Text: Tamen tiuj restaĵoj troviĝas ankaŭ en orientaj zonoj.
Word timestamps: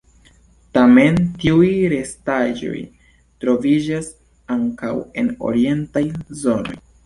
Tamen 0.77 1.19
tiuj 1.43 1.69
restaĵoj 1.93 2.81
troviĝas 3.45 4.11
ankaŭ 4.59 4.93
en 5.25 5.33
orientaj 5.53 6.07
zonoj. 6.45 6.79